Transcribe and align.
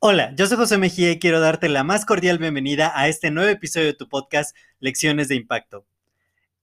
Hola, 0.00 0.32
yo 0.36 0.46
soy 0.46 0.56
José 0.56 0.78
Mejía 0.78 1.10
y 1.10 1.18
quiero 1.18 1.40
darte 1.40 1.68
la 1.68 1.84
más 1.84 2.06
cordial 2.06 2.38
bienvenida 2.38 2.92
a 2.94 3.08
este 3.08 3.30
nuevo 3.30 3.50
episodio 3.50 3.86
de 3.86 3.94
tu 3.94 4.08
podcast 4.08 4.56
Lecciones 4.78 5.28
de 5.28 5.34
Impacto. 5.34 5.86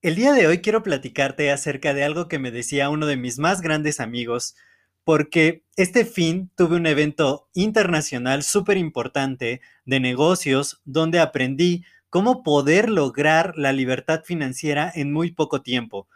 El 0.02 0.16
día 0.16 0.34
de 0.34 0.48
hoy 0.48 0.60
quiero 0.60 0.84
platicarte 0.84 1.52
acerca 1.52 1.94
de 1.94 2.04
algo 2.04 2.28
que 2.28 2.40
me 2.40 2.50
decía 2.50 2.90
uno 2.90 3.06
de 3.08 3.18
mis 3.18 3.38
más 3.38 3.62
grandes 3.62 4.00
amigos, 4.00 4.56
porque 5.04 5.64
este 5.76 6.06
fin 6.06 6.50
tuve 6.56 6.78
un 6.78 6.88
evento 6.88 7.50
internacional 7.54 8.42
súper 8.42 8.78
importante 8.78 9.62
de 9.86 10.00
negocios 10.00 10.82
donde 10.86 11.20
aprendí 11.20 11.84
cómo 12.10 12.42
poder 12.42 12.90
lograr 12.90 13.58
la 13.58 13.74
libertad 13.74 14.24
financiera 14.24 14.92
en 14.96 15.12
muy 15.12 15.32
poco 15.32 15.62
tiempo. 15.62 16.08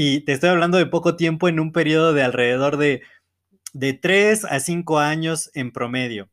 Y 0.00 0.20
te 0.20 0.30
estoy 0.30 0.50
hablando 0.50 0.78
de 0.78 0.86
poco 0.86 1.16
tiempo 1.16 1.48
en 1.48 1.58
un 1.58 1.72
periodo 1.72 2.12
de 2.12 2.22
alrededor 2.22 2.76
de, 2.76 3.02
de 3.72 3.94
3 3.94 4.44
a 4.44 4.60
5 4.60 5.00
años 5.00 5.50
en 5.54 5.72
promedio. 5.72 6.30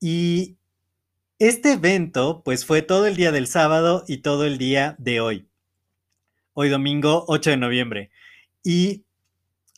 Y 0.00 0.56
este 1.38 1.74
evento, 1.74 2.42
pues 2.44 2.66
fue 2.66 2.82
todo 2.82 3.06
el 3.06 3.14
día 3.14 3.30
del 3.30 3.46
sábado 3.46 4.02
y 4.08 4.16
todo 4.16 4.44
el 4.44 4.58
día 4.58 4.96
de 4.98 5.20
hoy. 5.20 5.46
Hoy 6.54 6.70
domingo 6.70 7.24
8 7.28 7.50
de 7.50 7.56
noviembre. 7.56 8.10
Y 8.64 9.04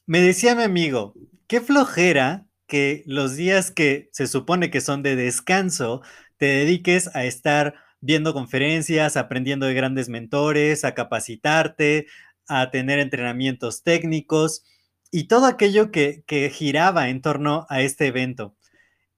me 0.07 0.23
decía 0.23 0.55
mi 0.55 0.63
amigo, 0.63 1.13
qué 1.47 1.61
flojera 1.61 2.47
que 2.67 3.03
los 3.05 3.37
días 3.37 3.71
que 3.71 4.09
se 4.13 4.29
supone 4.29 4.71
que 4.71 4.81
son 4.81 5.03
de 5.03 5.15
descanso, 5.15 6.01
te 6.39 6.47
dediques 6.47 7.15
a 7.15 7.25
estar 7.25 7.75
viendo 8.01 8.33
conferencias, 8.33 9.19
aprendiendo 9.19 9.67
de 9.67 9.75
grandes 9.75 10.09
mentores, 10.09 10.85
a 10.87 10.95
capacitarte, 10.95 12.07
a 12.51 12.71
tener 12.71 12.99
entrenamientos 12.99 13.83
técnicos 13.83 14.65
y 15.11 15.25
todo 15.25 15.47
aquello 15.47 15.91
que, 15.91 16.53
giraba 16.53 17.09
en 17.09 17.23
torno 17.23 17.67
a 17.69 17.81
este 17.81 18.07
evento. 18.07 18.55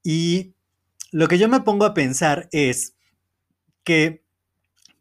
Y 0.03 0.55
lo 1.11 1.29
que 1.29 1.39
yo 1.39 1.49
me 1.49 1.61
pongo 1.61 1.85
a 1.85 1.95
pensar 1.95 2.49
es 2.53 2.95
que, 3.85 4.23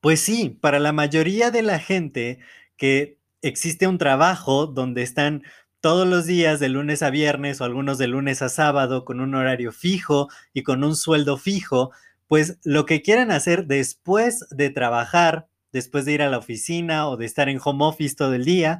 pues 0.01 0.21
sí, 0.21 0.49
para 0.49 0.79
la 0.79 0.91
mayoría 0.91 1.51
de 1.51 1.61
la 1.61 1.79
gente 1.79 2.39
que 2.77 3.17
existe 3.41 3.87
un 3.87 3.97
trabajo 3.97 4.67
donde 4.67 5.03
están 5.03 5.43
todos 5.79 6.07
los 6.07 6.25
días 6.25 6.59
de 6.59 6.69
lunes 6.69 7.01
a 7.01 7.09
viernes 7.09 7.59
o 7.59 7.65
algunos 7.65 7.97
de 7.97 8.07
lunes 8.07 8.41
a 8.41 8.49
sábado 8.49 9.03
con 9.03 9.19
un 9.19 9.33
horario 9.33 9.71
fijo 9.71 10.29
y 10.53 10.63
con 10.63 10.83
un 10.83 10.95
sueldo 10.95 11.37
fijo, 11.37 11.91
pues 12.27 12.59
lo 12.63 12.85
que 12.85 13.01
quieren 13.01 13.31
hacer 13.31 13.65
después 13.65 14.45
de 14.51 14.69
trabajar, 14.69 15.47
después 15.71 16.05
de 16.05 16.13
ir 16.13 16.21
a 16.21 16.29
la 16.29 16.37
oficina 16.37 17.07
o 17.07 17.17
de 17.17 17.25
estar 17.25 17.49
en 17.49 17.59
home 17.63 17.85
office 17.85 18.15
todo 18.15 18.33
el 18.33 18.45
día, 18.45 18.79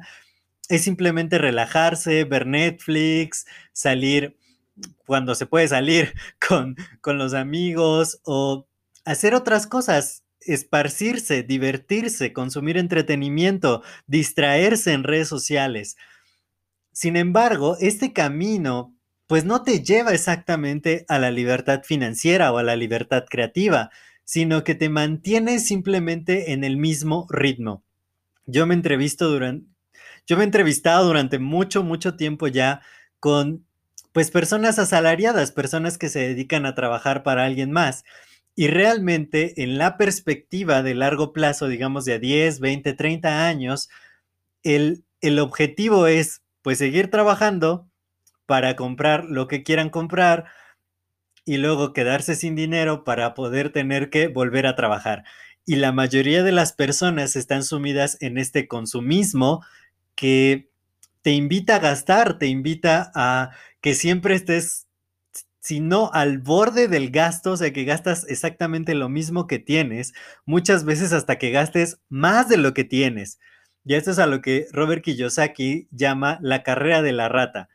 es 0.68 0.84
simplemente 0.84 1.38
relajarse, 1.38 2.24
ver 2.24 2.46
Netflix, 2.46 3.46
salir 3.72 4.36
cuando 5.06 5.34
se 5.34 5.46
puede 5.46 5.68
salir 5.68 6.14
con, 6.48 6.76
con 7.00 7.18
los 7.18 7.34
amigos 7.34 8.20
o 8.24 8.66
hacer 9.04 9.34
otras 9.34 9.66
cosas, 9.66 10.24
esparcirse, 10.40 11.42
divertirse, 11.42 12.32
consumir 12.32 12.76
entretenimiento, 12.78 13.82
distraerse 14.06 14.92
en 14.92 15.04
redes 15.04 15.28
sociales. 15.28 15.96
Sin 16.92 17.16
embargo, 17.16 17.76
este 17.80 18.12
camino 18.12 18.94
pues 19.26 19.44
no 19.44 19.62
te 19.62 19.82
lleva 19.82 20.12
exactamente 20.12 21.06
a 21.08 21.18
la 21.18 21.30
libertad 21.30 21.82
financiera 21.84 22.52
o 22.52 22.58
a 22.58 22.62
la 22.62 22.76
libertad 22.76 23.24
creativa, 23.28 23.90
sino 24.32 24.64
que 24.64 24.74
te 24.74 24.88
mantiene 24.88 25.58
simplemente 25.58 26.52
en 26.52 26.64
el 26.64 26.78
mismo 26.78 27.26
ritmo. 27.28 27.84
Yo 28.46 28.66
me 28.66 28.72
entrevisto 28.72 29.28
durante 29.28 29.66
yo 30.26 30.38
me 30.38 30.42
he 30.42 30.46
entrevistado 30.46 31.06
durante 31.06 31.38
mucho 31.38 31.82
mucho 31.82 32.16
tiempo 32.16 32.46
ya 32.46 32.80
con 33.20 33.66
pues 34.12 34.30
personas 34.30 34.78
asalariadas, 34.78 35.52
personas 35.52 35.98
que 35.98 36.08
se 36.08 36.20
dedican 36.20 36.64
a 36.64 36.74
trabajar 36.74 37.22
para 37.24 37.44
alguien 37.44 37.72
más. 37.72 38.04
Y 38.54 38.68
realmente 38.68 39.62
en 39.62 39.76
la 39.76 39.98
perspectiva 39.98 40.82
de 40.82 40.94
largo 40.94 41.34
plazo, 41.34 41.68
digamos 41.68 42.06
de 42.06 42.14
a 42.14 42.18
10, 42.18 42.60
20, 42.60 42.94
30 42.94 43.46
años, 43.46 43.90
el, 44.62 45.04
el 45.20 45.40
objetivo 45.40 46.06
es 46.06 46.40
pues 46.62 46.78
seguir 46.78 47.10
trabajando 47.10 47.86
para 48.46 48.76
comprar 48.76 49.26
lo 49.26 49.46
que 49.46 49.62
quieran 49.62 49.90
comprar 49.90 50.46
y 51.44 51.56
luego 51.56 51.92
quedarse 51.92 52.34
sin 52.34 52.54
dinero 52.54 53.04
para 53.04 53.34
poder 53.34 53.72
tener 53.72 54.10
que 54.10 54.28
volver 54.28 54.66
a 54.66 54.76
trabajar. 54.76 55.24
Y 55.64 55.76
la 55.76 55.92
mayoría 55.92 56.42
de 56.42 56.52
las 56.52 56.72
personas 56.72 57.36
están 57.36 57.62
sumidas 57.64 58.16
en 58.20 58.38
este 58.38 58.66
consumismo 58.66 59.64
que 60.14 60.70
te 61.22 61.30
invita 61.30 61.76
a 61.76 61.78
gastar, 61.78 62.38
te 62.38 62.46
invita 62.46 63.12
a 63.14 63.50
que 63.80 63.94
siempre 63.94 64.34
estés, 64.34 64.86
si 65.60 65.80
no 65.80 66.10
al 66.12 66.38
borde 66.38 66.88
del 66.88 67.10
gasto, 67.10 67.52
o 67.52 67.56
sea, 67.56 67.72
que 67.72 67.84
gastas 67.84 68.26
exactamente 68.28 68.94
lo 68.94 69.08
mismo 69.08 69.46
que 69.46 69.60
tienes, 69.60 70.12
muchas 70.44 70.84
veces 70.84 71.12
hasta 71.12 71.38
que 71.38 71.50
gastes 71.50 72.00
más 72.08 72.48
de 72.48 72.56
lo 72.56 72.74
que 72.74 72.84
tienes. 72.84 73.38
Y 73.84 73.94
esto 73.94 74.10
es 74.12 74.18
a 74.18 74.26
lo 74.26 74.42
que 74.42 74.66
Robert 74.72 75.02
Kiyosaki 75.02 75.88
llama 75.90 76.38
la 76.40 76.62
carrera 76.62 77.02
de 77.02 77.12
la 77.12 77.28
rata. 77.28 77.68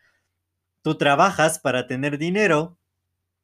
Tú 0.82 0.98
trabajas 0.98 1.60
para 1.60 1.88
tener 1.88 2.18
dinero, 2.18 2.77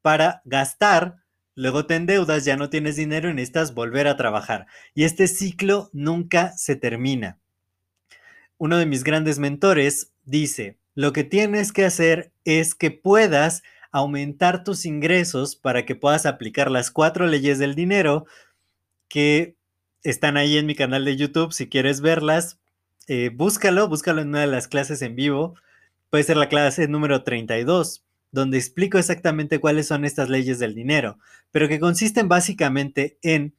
para 0.04 0.44
gastar, 0.46 1.24
luego 1.56 1.88
te 1.88 1.96
endeudas, 1.96 2.46
ya 2.46 2.56
no 2.56 2.70
tienes 2.70 2.96
dinero 2.96 3.32
y 3.32 3.34
necesitas 3.34 3.74
volver 3.74 4.08
a 4.08 4.18
trabajar. 4.18 4.68
Y 4.94 5.06
este 5.06 5.28
ciclo 5.28 5.90
nunca 5.94 6.56
se 6.56 6.76
termina. 6.76 7.40
Uno 8.60 8.78
de 8.78 8.86
mis 8.86 9.04
grandes 9.04 9.40
mentores 9.40 10.12
dice, 10.26 10.78
lo 10.94 11.12
que 11.12 11.24
tienes 11.24 11.72
que 11.72 11.86
hacer 11.86 12.32
es 12.46 12.76
que 12.76 12.92
puedas 12.92 13.64
aumentar 13.92 14.64
tus 14.64 14.86
ingresos 14.86 15.56
para 15.56 15.86
que 15.86 15.96
puedas 15.96 16.26
aplicar 16.26 16.70
las 16.70 16.92
cuatro 16.92 17.26
leyes 17.26 17.58
del 17.58 17.74
dinero 17.74 18.26
que 19.08 19.56
están 20.04 20.36
ahí 20.38 20.58
en 20.58 20.66
mi 20.66 20.76
canal 20.76 21.06
de 21.06 21.16
YouTube. 21.16 21.54
Si 21.54 21.70
quieres 21.70 22.02
verlas, 22.02 22.60
eh, 23.08 23.32
búscalo, 23.34 23.88
búscalo 23.88 24.22
en 24.22 24.30
una 24.30 24.42
de 24.42 24.48
las 24.48 24.68
clases 24.68 25.02
en 25.02 25.16
vivo. 25.16 25.56
Puede 26.10 26.24
ser 26.26 26.38
la 26.38 26.50
clase 26.50 26.88
número 26.88 27.24
32, 27.24 28.04
donde 28.34 28.58
explico 28.58 28.98
exactamente 28.98 29.60
cuáles 29.60 29.88
son 29.88 30.04
estas 30.04 30.28
leyes 30.28 30.58
del 30.60 30.74
dinero, 30.74 31.20
pero 31.52 31.70
que 31.70 31.80
consisten 31.80 32.28
básicamente 32.28 33.18
en 33.22 33.56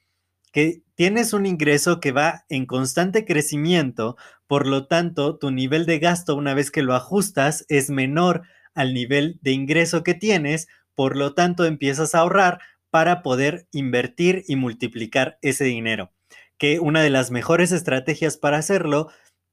que 0.52 0.82
tienes 0.96 1.32
un 1.32 1.46
ingreso 1.46 2.00
que 2.00 2.12
va 2.12 2.44
en 2.48 2.66
constante 2.66 3.24
crecimiento, 3.24 4.16
por 4.48 4.66
lo 4.66 4.86
tanto, 4.86 5.38
tu 5.38 5.52
nivel 5.52 5.86
de 5.86 6.00
gasto 6.00 6.34
una 6.34 6.54
vez 6.54 6.72
que 6.72 6.82
lo 6.82 6.94
ajustas 6.94 7.64
es 7.68 7.88
menor 7.88 8.42
al 8.74 8.94
nivel 8.94 9.38
de 9.42 9.52
ingreso 9.52 10.02
que 10.02 10.14
tienes, 10.14 10.66
por 10.96 11.16
lo 11.16 11.34
tanto 11.34 11.64
empiezas 11.64 12.14
a 12.14 12.18
ahorrar 12.18 12.58
para 12.90 13.22
poder 13.22 13.68
invertir 13.72 14.44
y 14.48 14.56
multiplicar 14.56 15.38
ese 15.40 15.64
dinero. 15.64 16.10
Que 16.58 16.80
una 16.80 17.02
de 17.02 17.10
las 17.10 17.30
mejores 17.30 17.70
estrategias 17.70 18.36
para 18.36 18.58
hacerlo 18.58 19.08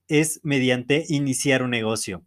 es 0.07 0.39
mediante 0.43 1.05
iniciar 1.09 1.61
un 1.61 1.69
negocio. 1.69 2.23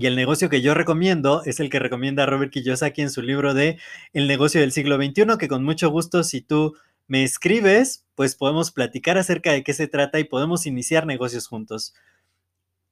Y 0.00 0.06
el 0.06 0.14
negocio 0.14 0.48
que 0.48 0.62
yo 0.62 0.74
recomiendo 0.74 1.42
es 1.44 1.58
el 1.58 1.70
que 1.70 1.80
recomienda 1.80 2.24
Robert 2.24 2.52
Kiyosaki 2.52 3.02
en 3.02 3.10
su 3.10 3.20
libro 3.20 3.52
de 3.52 3.78
El 4.12 4.28
negocio 4.28 4.60
del 4.60 4.70
siglo 4.70 4.96
XXI, 4.96 5.36
que 5.40 5.48
con 5.48 5.64
mucho 5.64 5.90
gusto 5.90 6.22
si 6.22 6.40
tú 6.40 6.76
me 7.08 7.24
escribes, 7.24 8.04
pues 8.14 8.36
podemos 8.36 8.70
platicar 8.70 9.18
acerca 9.18 9.50
de 9.50 9.64
qué 9.64 9.72
se 9.72 9.88
trata 9.88 10.20
y 10.20 10.24
podemos 10.24 10.66
iniciar 10.66 11.04
negocios 11.04 11.48
juntos. 11.48 11.94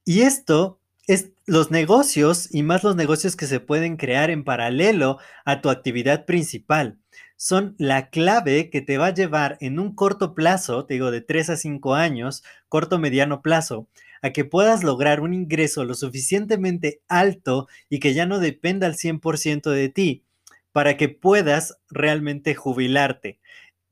Y 0.05 0.23
esto 0.23 0.81
es 1.07 1.31
los 1.47 1.71
negocios 1.71 2.53
y 2.53 2.65
más 2.65 2.83
los 2.83 2.97
negocios 2.97 3.37
que 3.37 3.47
se 3.47 3.61
pueden 3.61 3.97
crear 3.97 4.31
en 4.31 4.43
paralelo 4.43 5.19
a 5.45 5.61
tu 5.61 5.71
actividad 5.71 6.25
principal. 6.25 6.99
Son 7.37 7.77
la 7.79 8.11
clave 8.11 8.69
que 8.69 8.81
te 8.81 8.99
va 8.99 9.09
a 9.09 9.15
llevar 9.15 9.59
en 9.61 9.79
un 9.79 9.95
corto 9.95 10.35
plazo, 10.35 10.87
te 10.87 10.95
digo 10.95 11.13
de 11.13 11.21
3 11.21 11.51
a 11.51 11.57
5 11.57 11.95
años, 11.95 12.43
corto 12.69 12.99
mediano 12.99 13.43
plazo, 13.43 13.87
a 14.27 14.33
que 14.33 14.45
puedas 14.45 14.83
lograr 14.83 15.21
un 15.21 15.33
ingreso 15.33 15.85
lo 15.85 15.95
suficientemente 15.95 17.01
alto 17.09 17.69
y 17.89 18.01
que 18.01 18.13
ya 18.13 18.27
no 18.27 18.41
dependa 18.41 18.89
al 18.89 18.97
100% 18.97 19.71
de 19.71 19.89
ti 19.89 20.25
para 20.73 20.97
que 20.97 21.09
puedas 21.09 21.79
realmente 21.89 22.55
jubilarte. 22.55 23.39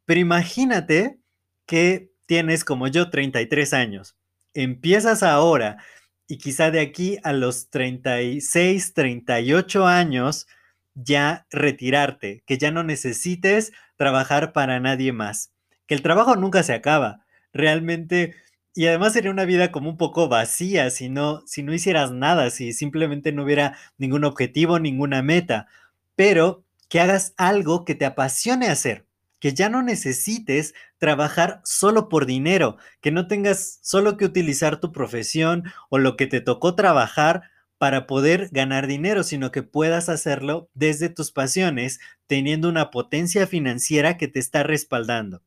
Pero 0.04 0.20
imagínate 0.20 1.18
que 1.66 2.10
tienes 2.26 2.64
como 2.64 2.88
yo 2.88 3.10
33 3.10 3.72
años, 3.74 4.16
empiezas 4.54 5.22
ahora 5.22 5.78
y 6.26 6.38
quizá 6.38 6.72
de 6.72 6.80
aquí 6.80 7.18
a 7.22 7.32
los 7.32 7.70
36, 7.70 8.92
38 8.92 9.86
años 9.86 10.48
ya 10.94 11.46
retirarte, 11.50 12.42
que 12.44 12.58
ya 12.58 12.72
no 12.72 12.82
necesites 12.82 13.72
trabajar 13.96 14.52
para 14.52 14.80
nadie 14.80 15.12
más, 15.12 15.52
que 15.86 15.94
el 15.94 16.02
trabajo 16.02 16.34
nunca 16.34 16.64
se 16.64 16.72
acaba, 16.72 17.24
realmente, 17.52 18.34
y 18.74 18.86
además 18.86 19.12
sería 19.12 19.30
una 19.30 19.44
vida 19.44 19.70
como 19.70 19.88
un 19.88 19.96
poco 19.96 20.28
vacía 20.28 20.90
si 20.90 21.08
no, 21.08 21.42
si 21.46 21.62
no 21.62 21.72
hicieras 21.72 22.10
nada, 22.10 22.50
si 22.50 22.72
simplemente 22.72 23.32
no 23.32 23.44
hubiera 23.44 23.76
ningún 23.98 24.24
objetivo, 24.24 24.78
ninguna 24.80 25.22
meta, 25.22 25.68
pero 26.16 26.64
que 26.88 27.00
hagas 27.00 27.34
algo 27.36 27.84
que 27.84 27.94
te 27.94 28.04
apasione 28.04 28.68
hacer, 28.68 29.06
que 29.38 29.54
ya 29.54 29.68
no 29.68 29.82
necesites 29.82 30.74
trabajar 30.98 31.60
solo 31.64 32.08
por 32.08 32.26
dinero, 32.26 32.76
que 33.00 33.12
no 33.12 33.28
tengas 33.28 33.78
solo 33.82 34.16
que 34.16 34.24
utilizar 34.24 34.80
tu 34.80 34.90
profesión 34.92 35.64
o 35.88 35.98
lo 35.98 36.16
que 36.16 36.26
te 36.26 36.40
tocó 36.40 36.74
trabajar 36.74 37.42
para 37.78 38.06
poder 38.06 38.48
ganar 38.52 38.86
dinero, 38.86 39.22
sino 39.24 39.52
que 39.52 39.62
puedas 39.62 40.08
hacerlo 40.08 40.68
desde 40.74 41.08
tus 41.10 41.32
pasiones, 41.32 42.00
teniendo 42.26 42.68
una 42.68 42.90
potencia 42.90 43.46
financiera 43.46 44.16
que 44.16 44.28
te 44.28 44.38
está 44.38 44.62
respaldando. 44.62 45.42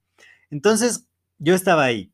Entonces, 0.50 1.08
yo 1.40 1.56
estaba 1.56 1.84
ahí, 1.84 2.12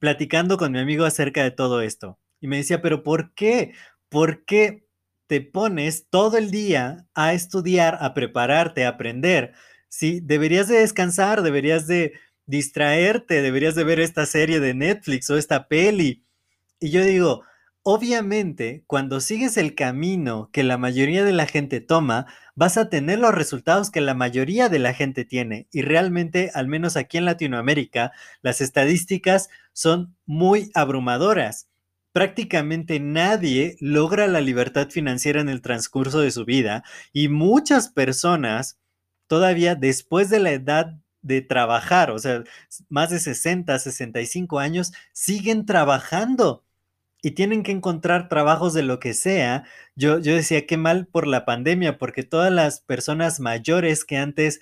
platicando 0.00 0.56
con 0.56 0.72
mi 0.72 0.78
amigo 0.78 1.04
acerca 1.04 1.42
de 1.42 1.50
todo 1.50 1.80
esto, 1.82 2.18
y 2.40 2.48
me 2.48 2.58
decía, 2.58 2.82
pero 2.82 3.02
¿por 3.02 3.34
qué? 3.34 3.72
¿Por 4.08 4.44
qué 4.44 4.86
te 5.26 5.40
pones 5.40 6.06
todo 6.10 6.36
el 6.36 6.50
día 6.50 7.06
a 7.14 7.32
estudiar, 7.32 7.98
a 8.00 8.14
prepararte, 8.14 8.84
a 8.84 8.90
aprender? 8.90 9.54
Sí, 9.88 10.20
deberías 10.22 10.68
de 10.68 10.78
descansar, 10.78 11.42
deberías 11.42 11.86
de 11.86 12.12
distraerte, 12.46 13.42
deberías 13.42 13.74
de 13.74 13.84
ver 13.84 14.00
esta 14.00 14.26
serie 14.26 14.60
de 14.60 14.74
Netflix 14.74 15.30
o 15.30 15.38
esta 15.38 15.68
peli. 15.68 16.24
Y 16.80 16.90
yo 16.90 17.02
digo, 17.02 17.42
obviamente, 17.82 18.84
cuando 18.86 19.20
sigues 19.20 19.56
el 19.56 19.74
camino 19.74 20.50
que 20.52 20.64
la 20.64 20.76
mayoría 20.78 21.24
de 21.24 21.32
la 21.32 21.46
gente 21.46 21.80
toma, 21.80 22.26
vas 22.54 22.76
a 22.76 22.88
tener 22.88 23.18
los 23.18 23.34
resultados 23.34 23.90
que 23.90 24.00
la 24.00 24.14
mayoría 24.14 24.68
de 24.68 24.78
la 24.78 24.94
gente 24.94 25.24
tiene. 25.24 25.66
Y 25.72 25.82
realmente, 25.82 26.50
al 26.54 26.68
menos 26.68 26.96
aquí 26.96 27.18
en 27.18 27.24
Latinoamérica, 27.24 28.12
las 28.42 28.60
estadísticas 28.60 29.48
son 29.72 30.16
muy 30.26 30.70
abrumadoras. 30.74 31.68
Prácticamente 32.12 33.00
nadie 33.00 33.76
logra 33.80 34.26
la 34.28 34.40
libertad 34.40 34.88
financiera 34.90 35.40
en 35.40 35.48
el 35.48 35.62
transcurso 35.62 36.20
de 36.20 36.30
su 36.30 36.44
vida 36.44 36.84
y 37.12 37.28
muchas 37.28 37.88
personas 37.88 38.78
todavía 39.26 39.74
después 39.74 40.30
de 40.30 40.38
la 40.38 40.52
edad 40.52 40.94
de 41.22 41.40
trabajar, 41.40 42.10
o 42.10 42.18
sea, 42.18 42.44
más 42.88 43.10
de 43.10 43.18
60, 43.18 43.78
65 43.78 44.58
años, 44.58 44.92
siguen 45.12 45.64
trabajando 45.64 46.63
y 47.24 47.30
tienen 47.30 47.62
que 47.62 47.72
encontrar 47.72 48.28
trabajos 48.28 48.74
de 48.74 48.82
lo 48.82 49.00
que 49.00 49.14
sea. 49.14 49.64
Yo, 49.96 50.18
yo 50.18 50.34
decía 50.36 50.66
qué 50.66 50.76
mal 50.76 51.06
por 51.06 51.26
la 51.26 51.46
pandemia, 51.46 51.96
porque 51.96 52.22
todas 52.22 52.52
las 52.52 52.82
personas 52.82 53.40
mayores 53.40 54.04
que 54.04 54.18
antes 54.18 54.60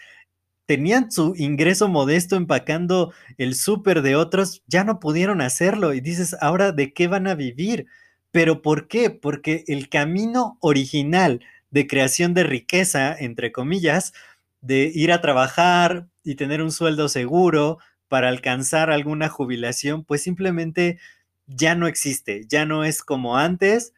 tenían 0.65 1.11
su 1.11 1.35
ingreso 1.37 1.89
modesto 1.89 2.37
empacando 2.37 3.13
el 3.37 3.57
súper 3.57 4.01
de 4.03 4.15
otros, 4.15 4.63
ya 4.69 4.85
no 4.85 5.01
pudieron 5.01 5.41
hacerlo. 5.41 5.93
Y 5.93 6.01
dices, 6.01 6.37
ahora, 6.41 6.71
¿de 6.71 6.93
qué 6.93 7.09
van 7.09 7.27
a 7.27 7.35
vivir? 7.35 7.87
¿Pero 8.31 8.63
por 8.63 8.87
qué? 8.87 9.11
Porque 9.11 9.65
el 9.67 9.89
camino 9.89 10.57
original 10.61 11.41
de 11.73 11.89
creación 11.89 12.33
de 12.33 12.45
riqueza, 12.45 13.13
entre 13.19 13.51
comillas, 13.51 14.13
de 14.61 14.89
ir 14.95 15.11
a 15.11 15.21
trabajar 15.21 16.07
y 16.23 16.37
tener 16.37 16.63
un 16.63 16.71
sueldo 16.71 17.09
seguro 17.09 17.79
para 18.07 18.29
alcanzar 18.29 18.93
alguna 18.93 19.29
jubilación, 19.29 20.05
pues 20.05 20.23
simplemente 20.23 21.01
ya 21.57 21.75
no 21.75 21.87
existe, 21.87 22.47
ya 22.49 22.65
no 22.67 22.85
es 22.85 23.03
como 23.03 23.37
antes, 23.37 23.93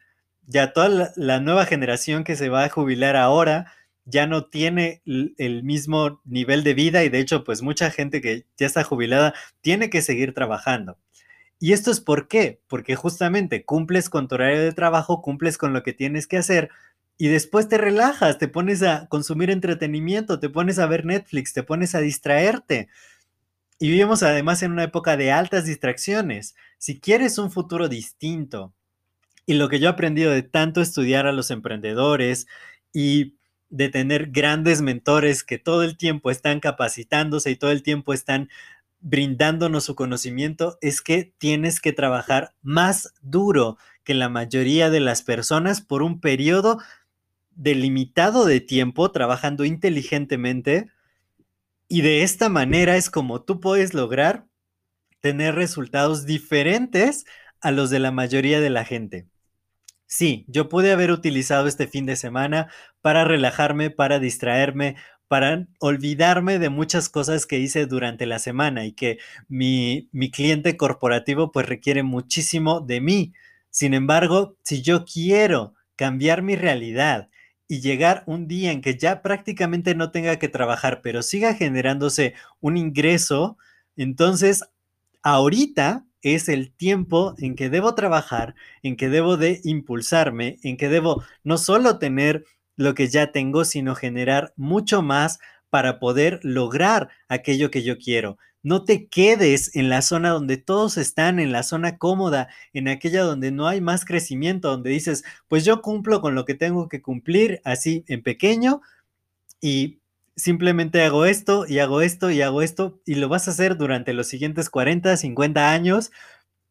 ya 0.47 0.73
toda 0.73 1.13
la, 1.15 1.39
nueva 1.39 1.65
generación 1.65 2.23
que 2.23 2.35
se 2.35 2.49
va 2.49 2.65
a 2.65 2.69
jubilar 2.69 3.15
ahora 3.15 3.71
ya 4.05 4.27
no 4.27 4.45
tiene 4.45 5.01
el 5.05 5.63
mismo 5.63 6.21
nivel 6.25 6.63
de 6.63 6.75
vida 6.75 7.03
y 7.03 7.09
de 7.09 7.19
hecho 7.19 7.43
pues 7.43 7.63
mucha 7.63 7.89
gente 7.89 8.21
que 8.21 8.45
ya 8.55 8.67
está 8.67 8.83
jubilada 8.83 9.33
tiene 9.61 9.89
que 9.89 10.03
seguir 10.03 10.33
trabajando. 10.33 10.99
¿Y 11.59 11.73
esto 11.73 11.89
es 11.89 12.01
por 12.01 12.27
qué? 12.27 12.61
Porque 12.67 12.95
justamente 12.95 13.65
cumples 13.65 14.09
con 14.09 14.27
tu 14.27 14.35
horario 14.35 14.61
de 14.61 14.73
trabajo, 14.73 15.21
cumples 15.21 15.57
con 15.57 15.73
lo 15.73 15.83
que 15.83 15.93
tienes 15.93 16.27
que 16.27 16.37
hacer, 16.37 16.69
y 17.17 17.29
después 17.29 17.69
te 17.69 17.77
relajas, 17.77 18.37
te 18.37 18.47
pones 18.47 18.83
a 18.83 19.07
consumir 19.07 19.49
entretenimiento, 19.49 20.39
te 20.39 20.49
pones 20.49 20.79
a 20.79 20.85
ver 20.85 21.05
Netflix, 21.05 21.53
te 21.53 21.63
pones 21.63 21.95
a 21.95 22.01
distraerte. 22.01 22.89
Y 23.79 23.89
vivimos 23.89 24.23
además 24.23 24.63
en 24.63 24.71
una 24.71 24.83
época 24.83 25.17
de 25.17 25.31
altas 25.31 25.65
distracciones. 25.65 26.55
Si 26.77 26.99
quieres 26.99 27.37
un 27.37 27.51
futuro 27.51 27.89
distinto, 27.89 28.73
y 29.45 29.55
lo 29.55 29.69
que 29.69 29.79
yo 29.79 29.87
he 29.87 29.91
aprendido 29.91 30.31
de 30.31 30.43
tanto 30.43 30.81
estudiar 30.81 31.27
a 31.27 31.31
los 31.31 31.51
emprendedores 31.51 32.47
y 32.93 33.35
de 33.69 33.89
tener 33.89 34.31
grandes 34.31 34.81
mentores 34.81 35.43
que 35.43 35.57
todo 35.57 35.83
el 35.83 35.97
tiempo 35.97 36.31
están 36.31 36.59
capacitándose 36.59 37.51
y 37.51 37.55
todo 37.55 37.71
el 37.71 37.83
tiempo 37.83 38.13
están 38.13 38.49
brindándonos 39.01 39.83
su 39.83 39.95
conocimiento, 39.95 40.77
es 40.81 41.01
que 41.01 41.33
tienes 41.37 41.79
que 41.79 41.93
trabajar 41.93 42.55
más 42.63 43.13
duro 43.21 43.77
que 44.03 44.15
la 44.15 44.29
mayoría 44.29 44.89
de 44.89 44.99
las 44.99 45.21
personas 45.21 45.81
por 45.81 46.01
un 46.01 46.19
periodo 46.19 46.79
delimitado 47.51 48.45
de 48.45 48.61
tiempo 48.61 49.11
trabajando 49.11 49.63
inteligentemente 49.63 50.89
y 51.87 52.01
de 52.01 52.23
esta 52.23 52.49
manera 52.49 52.97
es 52.97 53.09
como 53.09 53.43
tú 53.43 53.59
puedes 53.59 53.93
lograr 53.93 54.47
tener 55.21 55.55
resultados 55.55 56.25
diferentes 56.25 57.25
a 57.61 57.71
los 57.71 57.89
de 57.89 57.99
la 57.99 58.11
mayoría 58.11 58.59
de 58.59 58.69
la 58.69 58.85
gente. 58.85 59.27
Sí, 60.07 60.45
yo 60.47 60.69
pude 60.69 60.91
haber 60.91 61.11
utilizado 61.11 61.67
este 61.67 61.87
fin 61.87 62.05
de 62.05 62.15
semana 62.15 62.69
para 63.01 63.25
relajarme, 63.25 63.89
para 63.89 64.19
distraerme, 64.19 64.95
para 65.27 65.67
olvidarme 65.79 66.59
de 66.59 66.69
muchas 66.69 67.09
cosas 67.09 67.47
que 67.47 67.57
hice 67.57 67.87
durante 67.87 68.27
la 68.27 68.37
semana 68.37 68.85
y 68.85 68.93
que 68.93 69.17
mi, 69.47 70.09
mi 70.11 70.29
cliente 70.29 70.77
corporativo 70.77 71.51
pues 71.51 71.67
requiere 71.67 72.03
muchísimo 72.03 72.81
de 72.81 73.01
mí. 73.01 73.33
Sin 73.71 73.93
embargo, 73.93 74.57
si 74.63 74.83
yo 74.83 75.05
quiero 75.05 75.73
cambiar 75.95 76.43
mi 76.43 76.55
realidad 76.55 77.29
y 77.67 77.81
llegar 77.81 78.23
un 78.27 78.47
día 78.47 78.71
en 78.71 78.81
que 78.81 78.97
ya 78.97 79.21
prácticamente 79.21 79.95
no 79.95 80.11
tenga 80.11 80.37
que 80.37 80.49
trabajar, 80.49 81.01
pero 81.01 81.23
siga 81.23 81.53
generándose 81.53 82.33
un 82.59 82.77
ingreso, 82.77 83.57
entonces 83.95 84.63
ahorita 85.23 86.05
es 86.21 86.49
el 86.49 86.71
tiempo 86.71 87.35
en 87.37 87.55
que 87.55 87.69
debo 87.69 87.95
trabajar, 87.95 88.55
en 88.83 88.95
que 88.97 89.09
debo 89.09 89.37
de 89.37 89.61
impulsarme, 89.63 90.57
en 90.63 90.77
que 90.77 90.89
debo 90.89 91.23
no 91.43 91.57
solo 91.57 91.99
tener 91.99 92.45
lo 92.75 92.93
que 92.93 93.07
ya 93.07 93.31
tengo, 93.31 93.65
sino 93.65 93.95
generar 93.95 94.53
mucho 94.55 95.01
más 95.01 95.39
para 95.69 95.99
poder 95.99 96.39
lograr 96.43 97.09
aquello 97.27 97.69
que 97.69 97.83
yo 97.83 97.97
quiero. 97.97 98.37
No 98.65 98.83
te 98.83 99.05
quedes 99.05 99.75
en 99.75 99.89
la 99.89 100.01
zona 100.01 100.31
donde 100.31 100.57
todos 100.57 100.97
están, 100.97 101.39
en 101.39 101.51
la 101.51 101.61
zona 101.61 101.99
cómoda, 101.99 102.49
en 102.73 102.87
aquella 102.87 103.21
donde 103.21 103.51
no 103.51 103.67
hay 103.67 103.79
más 103.79 104.05
crecimiento, 104.05 104.71
donde 104.71 104.89
dices, 104.89 105.23
pues 105.47 105.65
yo 105.65 105.83
cumplo 105.83 106.19
con 106.19 106.33
lo 106.33 106.45
que 106.45 106.55
tengo 106.55 106.89
que 106.89 106.99
cumplir 106.99 107.61
así 107.63 108.03
en 108.07 108.23
pequeño 108.23 108.81
y 109.61 109.99
simplemente 110.35 111.03
hago 111.03 111.25
esto 111.25 111.67
y 111.67 111.77
hago 111.77 112.01
esto 112.01 112.31
y 112.31 112.41
hago 112.41 112.63
esto 112.63 112.99
y 113.05 113.13
lo 113.13 113.29
vas 113.29 113.47
a 113.47 113.51
hacer 113.51 113.77
durante 113.77 114.13
los 114.13 114.25
siguientes 114.25 114.71
40, 114.71 115.15
50 115.15 115.71
años 115.71 116.11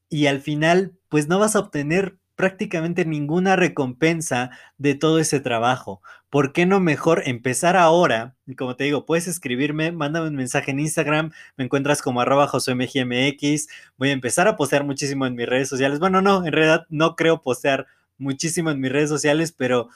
y 0.08 0.26
al 0.26 0.40
final 0.40 0.94
pues 1.08 1.28
no 1.28 1.38
vas 1.38 1.54
a 1.54 1.60
obtener 1.60 2.16
prácticamente 2.36 3.04
ninguna 3.04 3.56
recompensa 3.56 4.50
de 4.78 4.94
todo 4.94 5.18
ese 5.18 5.40
trabajo. 5.40 6.02
¿Por 6.30 6.52
qué 6.52 6.66
no 6.66 6.80
mejor 6.80 7.22
empezar 7.26 7.76
ahora? 7.76 8.34
Y 8.46 8.56
como 8.56 8.76
te 8.76 8.84
digo, 8.84 9.06
puedes 9.06 9.28
escribirme, 9.28 9.92
mándame 9.92 10.28
un 10.28 10.34
mensaje 10.34 10.72
en 10.72 10.80
Instagram, 10.80 11.32
me 11.56 11.64
encuentras 11.64 12.02
como 12.02 12.20
arroba 12.20 12.48
josuemgmx, 12.48 13.68
voy 13.96 14.08
a 14.08 14.12
empezar 14.12 14.48
a 14.48 14.56
postear 14.56 14.84
muchísimo 14.84 15.26
en 15.26 15.36
mis 15.36 15.48
redes 15.48 15.68
sociales. 15.68 16.00
Bueno, 16.00 16.22
no, 16.22 16.44
en 16.44 16.52
realidad 16.52 16.86
no 16.88 17.14
creo 17.14 17.40
postear 17.42 17.86
muchísimo 18.18 18.70
en 18.70 18.80
mis 18.80 18.90
redes 18.90 19.10
sociales, 19.10 19.52
pero 19.52 19.88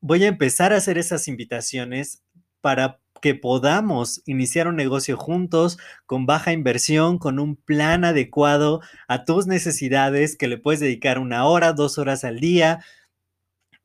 voy 0.00 0.24
a 0.24 0.28
empezar 0.28 0.72
a 0.72 0.76
hacer 0.76 0.98
esas 0.98 1.28
invitaciones 1.28 2.22
para 2.60 3.00
que 3.20 3.34
podamos 3.34 4.22
iniciar 4.26 4.68
un 4.68 4.76
negocio 4.76 5.16
juntos 5.16 5.78
con 6.06 6.26
baja 6.26 6.52
inversión, 6.52 7.18
con 7.18 7.38
un 7.38 7.56
plan 7.56 8.04
adecuado 8.04 8.80
a 9.08 9.24
tus 9.24 9.46
necesidades 9.46 10.36
que 10.36 10.48
le 10.48 10.58
puedes 10.58 10.80
dedicar 10.80 11.18
una 11.18 11.44
hora, 11.46 11.72
dos 11.72 11.98
horas 11.98 12.24
al 12.24 12.40
día 12.40 12.84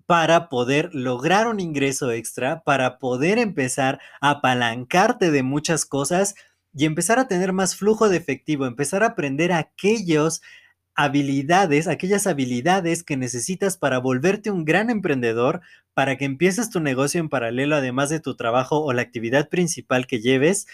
para 0.05 0.49
poder 0.49 0.89
lograr 0.93 1.47
un 1.47 1.59
ingreso 1.59 2.11
extra, 2.11 2.61
para 2.63 2.99
poder 2.99 3.39
empezar 3.39 3.99
a 4.21 4.31
apalancarte 4.31 5.31
de 5.31 5.43
muchas 5.43 5.85
cosas 5.85 6.35
y 6.73 6.85
empezar 6.85 7.19
a 7.19 7.27
tener 7.27 7.53
más 7.53 7.75
flujo 7.75 8.09
de 8.09 8.17
efectivo, 8.17 8.65
empezar 8.65 9.03
a 9.03 9.07
aprender 9.07 9.51
aquellos 9.51 10.41
habilidades, 10.95 11.87
aquellas 11.87 12.25
habilidades 12.25 13.03
que 13.03 13.17
necesitas 13.17 13.77
para 13.77 13.99
volverte 13.99 14.49
un 14.49 14.65
gran 14.65 14.89
emprendedor, 14.89 15.61
para 15.93 16.17
que 16.17 16.25
empieces 16.25 16.69
tu 16.69 16.79
negocio 16.79 17.19
en 17.19 17.29
paralelo 17.29 17.75
además 17.75 18.09
de 18.09 18.19
tu 18.19 18.35
trabajo 18.35 18.83
o 18.83 18.93
la 18.93 19.01
actividad 19.01 19.49
principal 19.49 20.07
que 20.07 20.21
lleves 20.21 20.67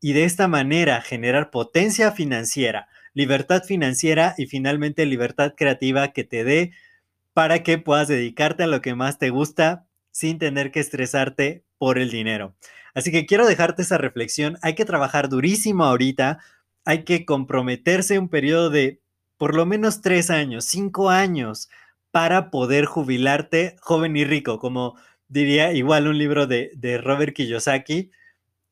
y 0.00 0.12
de 0.12 0.24
esta 0.24 0.48
manera 0.48 1.00
generar 1.00 1.50
potencia 1.50 2.10
financiera, 2.12 2.88
libertad 3.14 3.62
financiera 3.62 4.34
y 4.38 4.46
finalmente 4.46 5.06
libertad 5.06 5.54
creativa 5.56 6.12
que 6.12 6.24
te 6.24 6.42
dé 6.44 6.72
para 7.32 7.62
que 7.62 7.78
puedas 7.78 8.08
dedicarte 8.08 8.64
a 8.64 8.66
lo 8.66 8.80
que 8.80 8.94
más 8.94 9.18
te 9.18 9.30
gusta 9.30 9.86
sin 10.10 10.38
tener 10.38 10.72
que 10.72 10.80
estresarte 10.80 11.64
por 11.78 11.98
el 11.98 12.10
dinero. 12.10 12.56
Así 12.94 13.12
que 13.12 13.26
quiero 13.26 13.46
dejarte 13.46 13.82
esa 13.82 13.98
reflexión. 13.98 14.58
Hay 14.62 14.74
que 14.74 14.84
trabajar 14.84 15.28
durísimo 15.28 15.84
ahorita. 15.84 16.40
Hay 16.84 17.04
que 17.04 17.24
comprometerse 17.24 18.18
un 18.18 18.28
periodo 18.28 18.70
de 18.70 19.00
por 19.40 19.54
lo 19.54 19.64
menos 19.64 20.02
tres 20.02 20.28
años, 20.28 20.66
cinco 20.66 21.08
años, 21.08 21.70
para 22.10 22.50
poder 22.50 22.84
jubilarte 22.84 23.76
joven 23.80 24.14
y 24.14 24.26
rico, 24.26 24.58
como 24.58 24.98
diría 25.28 25.72
igual 25.72 26.08
un 26.08 26.18
libro 26.18 26.46
de, 26.46 26.70
de 26.76 26.98
Robert 26.98 27.34
Kiyosaki. 27.34 28.10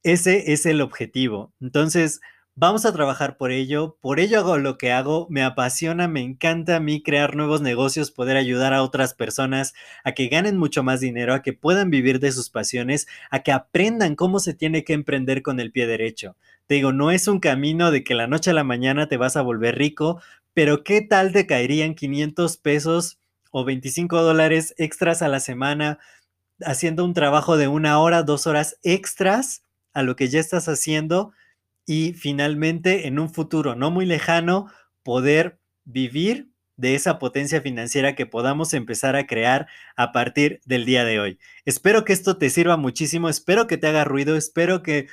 Ese 0.02 0.52
es 0.52 0.66
el 0.66 0.82
objetivo. 0.82 1.54
Entonces, 1.58 2.20
Vamos 2.60 2.84
a 2.84 2.92
trabajar 2.92 3.37
por 3.37 3.52
ello, 3.52 3.98
por 4.00 4.18
ello 4.18 4.40
hago 4.40 4.58
lo 4.58 4.78
que 4.78 4.90
hago, 4.90 5.28
me 5.30 5.44
apasiona, 5.44 6.08
me 6.08 6.22
encanta 6.22 6.75
a 6.75 6.80
mí 6.80 7.04
crear 7.04 7.37
nuevos 7.37 7.60
negocios, 7.60 8.10
poder 8.10 8.37
ayudar 8.37 8.75
a 8.75 8.82
otras 8.82 9.14
personas 9.14 9.75
a 10.02 10.10
que 10.10 10.26
ganen 10.26 10.56
mucho 10.56 10.82
más 10.82 10.98
dinero, 10.98 11.34
a 11.34 11.42
que 11.42 11.52
puedan 11.52 11.88
vivir 11.88 12.18
de 12.18 12.32
sus 12.32 12.50
pasiones, 12.50 13.06
a 13.30 13.44
que 13.44 13.52
aprendan 13.52 14.16
cómo 14.16 14.40
se 14.40 14.54
tiene 14.54 14.82
que 14.82 14.92
emprender 14.92 15.42
con 15.42 15.60
el 15.60 15.70
pie 15.70 15.87
derecho. 15.87 16.34
Te 16.66 16.75
digo, 16.75 16.92
no 16.92 17.12
es 17.12 17.28
un 17.28 17.38
camino 17.38 17.92
de 17.92 18.02
que 18.02 18.16
la 18.16 18.26
noche 18.26 18.50
a 18.50 18.54
la 18.54 18.64
mañana 18.64 19.06
te 19.06 19.18
vas 19.18 19.37
a 19.37 19.42
volver 19.42 19.78
rico, 19.78 20.20
pero 20.59 20.83
¿qué 20.83 21.03
tal 21.03 21.31
te 21.31 21.47
caerían 21.47 21.95
500 21.95 22.57
pesos 22.57 23.21
o 23.53 23.65
25 23.65 24.21
dólares 24.23 24.75
extras 24.77 25.23
a 25.23 25.29
la 25.29 25.38
semana 25.38 26.00
haciendo 26.65 27.05
un 27.05 27.15
trabajo 27.15 27.57
de 27.57 27.69
una 27.69 28.00
hora, 28.00 28.25
dos 28.25 28.49
horas 28.49 28.77
extras 28.83 29.62
a 29.93 30.03
lo 30.03 30.17
que 30.17 30.27
ya 30.27 30.41
estás 30.41 30.69
haciendo? 30.69 31.33
y 31.87 32.12
finalmente 32.12 33.07
en 33.07 33.21
un 33.21 33.33
futuro 33.33 33.77
no 33.77 33.93
muy 33.93 34.05
lejano 34.05 34.67
poder 35.05 35.61
vivir 35.85 36.50
de 36.77 36.97
esa 36.97 37.21
potencia 37.21 37.62
financiera 37.62 38.17
que 38.17 38.27
podamos 38.27 38.75
empezar 38.75 39.15
a 39.15 39.29
crear 39.29 39.69
a 39.97 40.11
partir 40.11 40.61
del 40.67 40.85
día 40.85 41.05
de 41.05 41.21
hoy. 41.21 41.38
Espero 41.67 42.05
que 42.05 42.12
esto 42.12 42.37
te 42.37 42.50
sirva 42.50 42.77
muchísimo, 42.77 43.29
espero 43.29 43.69
que 43.69 43.79
te 43.79 43.87
haga 43.87 44.05
ruido, 44.05 44.37
espero 44.37 44.83
que 44.83 45.07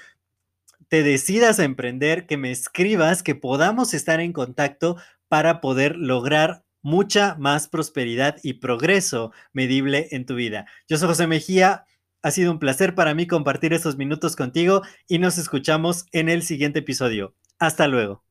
te 0.90 1.04
decidas 1.04 1.60
a 1.60 1.64
emprender, 1.64 2.28
que 2.28 2.38
me 2.38 2.52
escribas, 2.52 3.24
que 3.24 3.36
podamos 3.36 3.94
estar 3.94 4.20
en 4.20 4.34
contacto 4.34 4.98
para 5.28 5.62
poder 5.62 5.96
lograr 5.98 6.64
mucha 6.82 7.36
más 7.40 7.68
prosperidad 7.68 8.38
y 8.44 8.54
progreso 8.54 9.32
medible 9.54 10.08
en 10.12 10.26
tu 10.26 10.36
vida. 10.36 10.68
Yo 10.88 10.98
soy 10.98 11.08
José 11.08 11.28
Mejía. 11.28 11.86
Ha 12.22 12.32
sido 12.32 12.52
un 12.52 12.60
placer 12.60 12.96
para 12.96 13.14
mí 13.14 13.28
compartir 13.28 13.74
estos 13.74 13.98
minutos 13.98 14.36
contigo 14.36 14.82
y 15.08 15.20
nos 15.20 15.38
escuchamos 15.38 16.06
en 16.12 16.30
el 16.30 16.44
siguiente 16.44 16.80
episodio. 16.80 17.36
Hasta 17.60 17.88
luego. 17.88 18.25